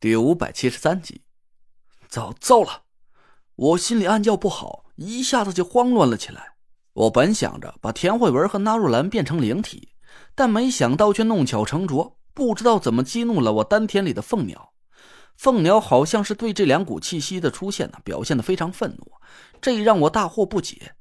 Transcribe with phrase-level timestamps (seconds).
[0.00, 1.20] 第五百七十三集，
[2.08, 2.84] 糟糟了！
[3.54, 6.54] 我心里暗叫不好，一下子就慌乱了起来。
[6.94, 9.90] 我本想着把田慧文和纳若兰变成灵体，
[10.34, 14.72] 但没想到却弄巧成拙，不知道怎么激怒了我丹田里的凤鸟。
[15.36, 19.12] 凤鸟好像是对这两股气息的出现呢，表现的非常愤怒，
[19.60, 20.94] 这让我大惑不解。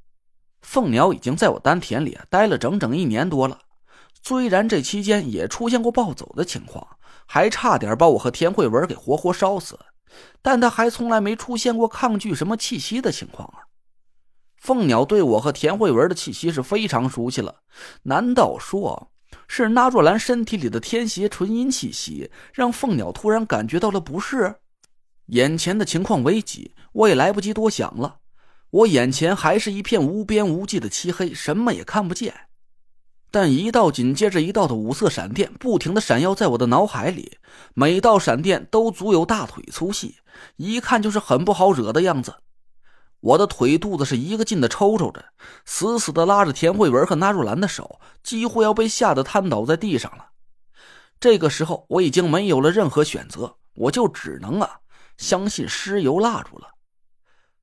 [0.62, 3.60] 凤鸟已经在我丹田里待了整整一年多了，
[4.22, 6.86] 虽然这期间也出现过暴走的情况。
[7.32, 9.78] 还差点把我和田慧文给活活烧死，
[10.42, 13.70] 但他还从来没出现过抗拒什么气息的情况啊！
[14.58, 17.58] 凤鸟对我和田慧文的气息是非常熟悉了，
[18.02, 19.12] 难道说
[19.48, 24.56] 是那若兰身体里的天邪纯阴气息让凤鸟突然感觉到了不适？
[25.28, 28.22] 眼前的情况危急，我也来不及多想了，
[28.72, 32.34] 我眼前还是一片无边无际的漆黑，什么也看不见。
[33.32, 37.38] 但一道紧接着一道的五色闪电不停的闪耀在我的脑海里，
[37.74, 40.16] 每道闪电都足有大腿粗细，
[40.56, 42.36] 一看就是很不好惹的样子。
[43.20, 45.26] 我的腿肚子是一个劲的抽抽着，
[45.66, 50.30] 死死的拉着田慧文和纳若兰的手，几乎要被吓得瘫倒在地上了。
[51.20, 54.80] 这个时候我已经没有了任何选择，我就只能啊
[55.18, 56.70] 相信尸油蜡烛了。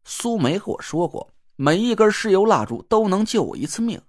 [0.04, 4.00] 苏梅和我说过，每一根尸油蜡烛都能救我一次命。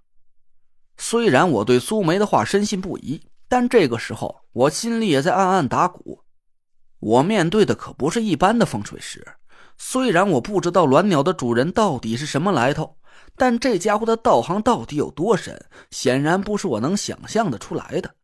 [0.97, 6.23] 虽然我对苏梅的话深信不疑，但这个时候我心里也在暗暗打鼓。
[6.99, 9.25] 我面对的可不是一般的风水师，
[9.77, 12.97] 虽然我不知道鸾鸟的主人到底是什么来头，
[13.35, 18.15] 但这家伙的道行到底有多深，显然不是我能想象的出来的。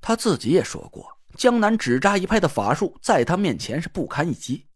[0.00, 4.66] 他自己也说过，江南纸扎一派的法术在他面前是不堪一击。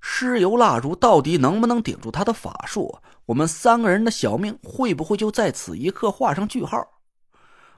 [0.00, 2.98] 尸油蜡烛到底能不能顶住他的法术？
[3.26, 6.86] 我们三个人的小命会不会就在此一刻画上句号？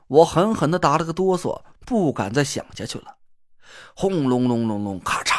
[0.06, 3.16] 我狠狠的打了个哆嗦，不敢再想下去了。
[3.94, 5.36] 轰隆隆隆隆，咔嚓！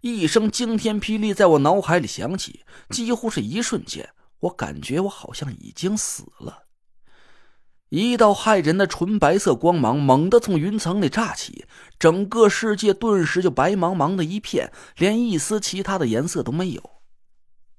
[0.00, 6.67] 一声惊天霹雳在我脑海里响起，几乎是一瞬间，我感觉我好像已经死了。
[7.90, 11.64] 一道骇人的纯白色光芒猛地从云层里炸起，
[11.98, 16.82] 整个世界顿时就白茫茫的一片，连一丝其他的颜色都没有。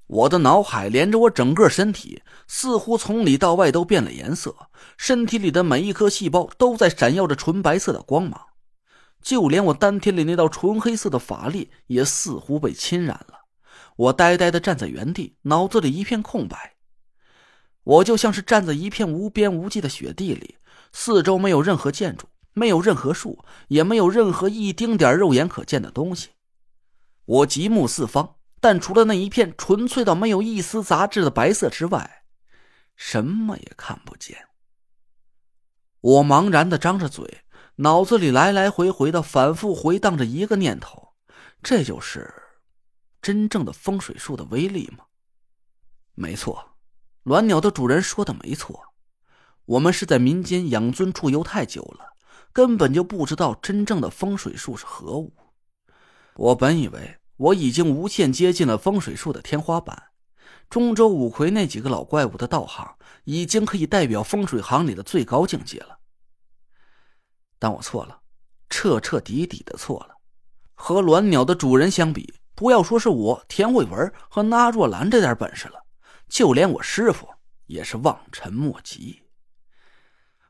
[0.07, 4.55] 我的脑海连着我整个身体，似乎从里到外都变了颜色，
[4.97, 8.41] 身体里的每一颗细胞都在闪耀着纯白色的光芒，
[9.21, 13.41] 就连我丹田里那道纯黑色的法力也似乎被侵染了。
[13.95, 16.78] 我呆呆的站在原地，脑子里一片空白。
[17.83, 20.57] 我就像是站在一片无边无际的雪地里，
[20.91, 26.29] 四周没有任何建筑，没有任何树，也没有任何一丁点肉眼可见的东西。
[27.25, 32.23] 我极目四方，但除了那一片纯粹到没有一丝杂质的白色之外，
[32.95, 34.37] 什么也看不见。
[36.01, 37.43] 我茫然的张着嘴，
[37.77, 41.13] 脑子里来来回回的反复回荡着一个念头：
[41.63, 42.33] 这就是
[43.21, 45.05] 真正的风水术的威力吗？
[46.13, 46.68] 没错。
[47.29, 48.81] 鸾鸟的主人说的没错，
[49.65, 52.13] 我们是在民间养尊处优太久了，
[52.51, 55.31] 根本就不知道真正的风水术是何物。
[56.33, 60.05] 我本以为我已经无限接近了风水术的天花板，
[60.71, 62.95] 中州五魁那几个老怪物的道行
[63.25, 65.99] 已经可以代表风水行里的最高境界了。
[67.59, 68.21] 但我错了，
[68.71, 70.15] 彻彻底底的错了。
[70.73, 75.85] 和鸾鸟的主人相比，不要说是我田慧文和那若兰这点本事了。
[76.29, 77.27] 就连我师傅
[77.65, 79.23] 也是望尘莫及。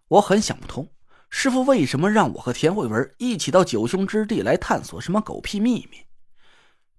[0.09, 0.91] 我很想不通，
[1.29, 6.05] 师傅为什么让我和田慧文一起到九凶之地来探索什么狗屁秘密？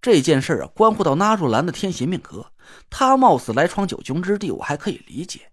[0.01, 2.53] 这件事啊，关乎到纳若兰的天邪命格，
[2.89, 5.53] 他冒死来闯九凶之地，我还可以理解。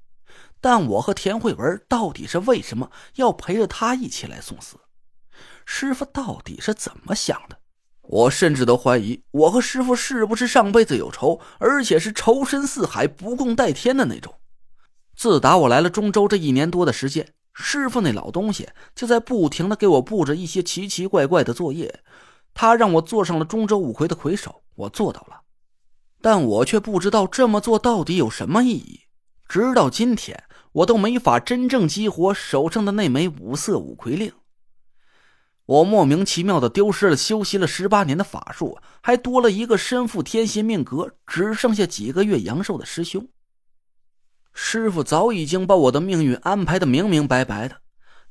[0.62, 4.78] 但我和田慧文到底是为什么要陪着他一起来送死？
[5.66, 7.60] 师傅到底是怎么想的？
[8.10, 14.34] 我甚至都怀疑，我和师傅是不是上辈子有仇，而且是仇深似海、不共戴天的那种。
[15.16, 22.02] 自打我来了中州这一年多的时间，师傅那老东西就在不停的给我布置一些奇奇怪怪的作业。
[22.54, 25.42] 他让我做上了中州五魁的魁首，我做到了，
[26.22, 29.02] 但我却不知道这么做到底有什么意义。
[29.48, 34.32] 直到今天，我都没法真正激活手上的那枚五色五魁令。
[35.68, 43.28] 我莫名其妙的丢失了修习了十八年的法术，还多了一个身负天邪命格、只剩下几个月阳寿的师兄。
[44.54, 47.82] 师傅早已经把我的命运安排的明明白白的，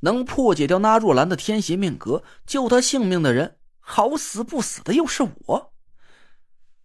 [0.01, 5.73] 能破解掉那若兰的天邪命格、救她性命的人，好死不死的又是我。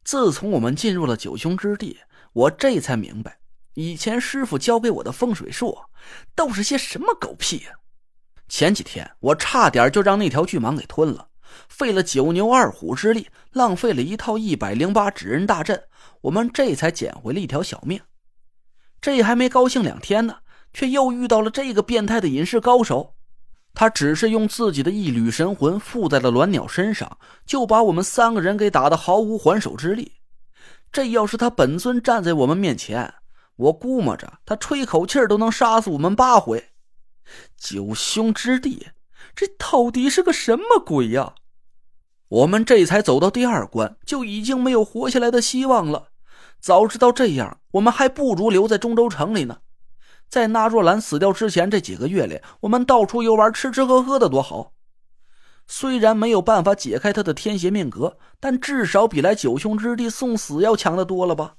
[0.03, 1.97] 自从我们进入了九凶之地，
[2.33, 3.39] 我这才明白，
[3.75, 5.77] 以前师傅教给我的风水术，
[6.35, 7.71] 都是些什么狗屁呀！
[8.51, 11.29] 前几天我差点就让那条巨蟒给吞了，
[11.69, 15.81] 费了九牛二虎之力，浪费了一套一百零八纸人大阵，
[16.19, 18.01] 我们这才捡回了一条小命。
[18.99, 20.39] 这还没高兴两天呢，
[20.73, 23.15] 却又遇到了这个变态的隐士高手。
[23.73, 30.11] 他只是用自己的一缕神魂附在了鸾鸟身上，就把我们三个人给打得毫无还手之力。
[30.91, 33.13] 这要是他本尊站在我们面前，
[33.55, 36.70] 我估摸着他吹口气都能杀死我们八回。
[37.57, 38.87] 九兄之地，
[39.35, 41.35] 这到底是个什么鬼呀？
[42.27, 46.09] 我们这才走到第二关，就已经没有活下来的希望了。
[46.59, 49.57] 早知道这样，我们还不如留在中州城里呢。
[50.29, 54.71] 在纳若兰死掉之前这几个月里，我们到处游玩，吃吃喝喝的多好。
[55.67, 61.55] 虽然没有办法解开他的天邪命格，但至少比来九兄之地送死要强的多了吧？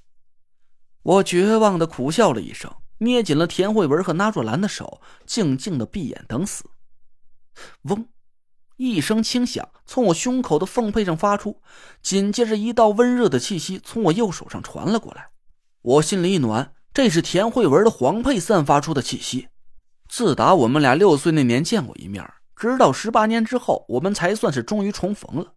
[1.03, 2.71] 我绝望的苦笑了一声，
[3.03, 6.65] 捏紧了田慧文和纳若兰的手，静静的闭眼等死。
[7.83, 8.07] 嗡，
[8.77, 11.61] 一声轻响从我胸口的缝配上发出，
[12.01, 15.31] 紧接着一道温热的气息从我右手上传了过来，
[15.83, 16.73] 我心里一暖。
[16.95, 19.49] 这是田慧文的黄佩散发出的气息。
[20.09, 22.23] 自打我们俩六岁那年见过一面，
[22.55, 25.55] 直到十八年之后，我们才算是终于重逢了。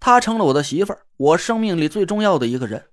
[0.00, 2.86] 她成了我的媳妇儿，我生命里最重要的一个人。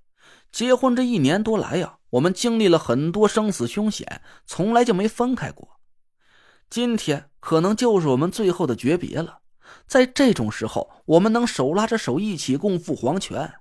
[0.51, 5.79] 结婚这一年多来呀，我们经历了很多生死凶险，从来就没分开过。
[6.69, 9.39] 今天可能就是我们最后的诀别了。
[9.85, 13.53] 在这种时候，我们能手拉着手一起共赴黄泉，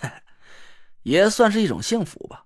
[1.02, 2.44] 也算是一种幸福吧。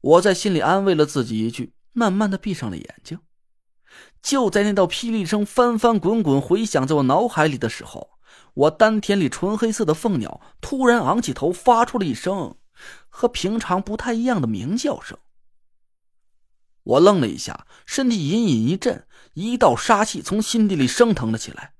[0.00, 3.20] 我在心里安慰了自己一句，慢慢的闭上了眼睛。
[4.20, 8.10] 就在那道霹雳声翻翻滚滚回响在我脑海里的时候，
[8.52, 12.57] 我丹田里纯黑色的凤鸟突然昂起头，发出了一声
[13.18, 15.18] 和平常不太一样的鸣叫声。
[16.84, 21.72] 我愣了一下，身体隐隐一震，一道杀气从心底里升腾了起来。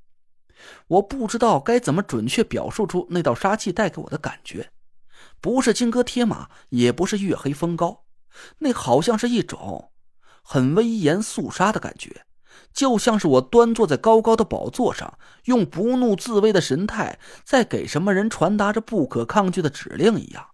[0.88, 4.72] 我不知道该怎么准确表述出那道杀气带给我的感觉，
[5.40, 8.02] 不是金戈铁马，也不是月黑风高。
[8.58, 9.92] 那好像是一种
[10.42, 12.26] 很威严肃杀的感觉，
[12.72, 20.44] 就像是我端坐在高高的宝座上，用不怒自威的神态在给什么人传达着不可抗拒的指令一样。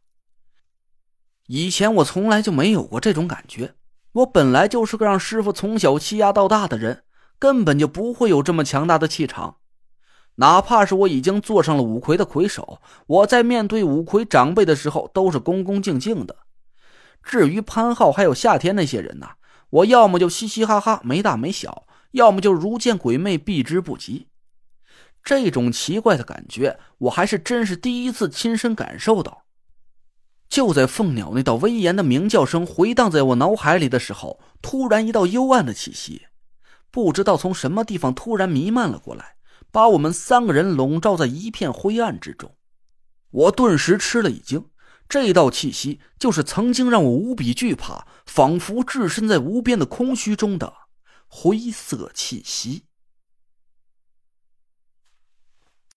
[1.46, 3.74] 以前我从来就没有过这种感觉，
[4.12, 7.04] 我本来就是个让师傅从小欺压到大的人，
[7.38, 9.56] 根本就不会有这么强大的气场。
[10.36, 16.36] 哪怕是我已经坐上了五魁的魁首，我在面对五魁长辈的时候，都是恭恭敬敬的。
[17.22, 19.28] 至于潘浩还有夏天那些人呢，
[19.70, 24.28] 我要么就嘻嘻哈哈没大没小，要么就如见鬼魅避之不及。
[25.22, 29.43] 这种奇怪的感觉，我还是真是第一次亲身感受到。
[30.54, 36.26] 就在凤鸟那道威严的鸣叫声回荡在我脑海里的时候，突然一道幽暗的气息，
[36.92, 39.34] 不知道从什么地方突然弥漫了过来，
[39.72, 42.54] 把我们三个人笼罩在一片灰暗之中。
[43.32, 44.66] 我顿时吃了一惊。
[45.08, 50.72] 这道气息，就是曾经让我无比惧怕、仿佛置身在无边的空虚中的
[51.26, 52.84] 灰色气息。